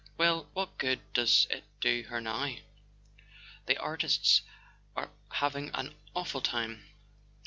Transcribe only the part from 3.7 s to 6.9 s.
artists are having an awful time.